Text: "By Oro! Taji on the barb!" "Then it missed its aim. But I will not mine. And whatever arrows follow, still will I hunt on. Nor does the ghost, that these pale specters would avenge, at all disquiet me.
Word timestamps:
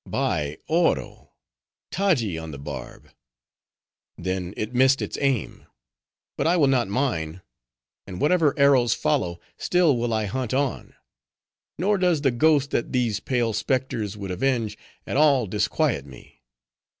"By 0.07 0.57
Oro! 0.67 1.29
Taji 1.91 2.35
on 2.35 2.49
the 2.49 2.57
barb!" 2.57 3.11
"Then 4.17 4.55
it 4.57 4.73
missed 4.73 4.99
its 4.99 5.15
aim. 5.21 5.67
But 6.37 6.47
I 6.47 6.57
will 6.57 6.65
not 6.65 6.87
mine. 6.87 7.43
And 8.07 8.19
whatever 8.19 8.57
arrows 8.57 8.95
follow, 8.95 9.39
still 9.57 9.95
will 9.95 10.11
I 10.11 10.25
hunt 10.25 10.55
on. 10.55 10.95
Nor 11.77 11.99
does 11.99 12.21
the 12.21 12.31
ghost, 12.31 12.71
that 12.71 12.91
these 12.93 13.19
pale 13.19 13.53
specters 13.53 14.17
would 14.17 14.31
avenge, 14.31 14.75
at 15.05 15.17
all 15.17 15.45
disquiet 15.45 16.07
me. 16.07 16.41